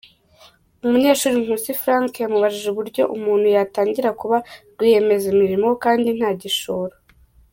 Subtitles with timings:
[0.83, 4.37] Umunyeshuri Nkusi Frank yamubajije uburyo umuntu yatangira kuba
[4.73, 6.93] rwiyemezamirimo kandi nta gishoro.